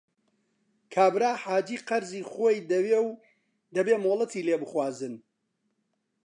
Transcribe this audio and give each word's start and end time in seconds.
کابرا 0.93 1.31
حاجی 1.43 1.77
قەرزی 1.87 2.27
خۆی 2.31 2.65
دەوێ 2.71 2.99
و 3.07 3.11
دەبێ 3.75 3.95
مۆڵەتی 4.05 4.45
لێ 4.47 4.55
بخوازن 4.63 5.15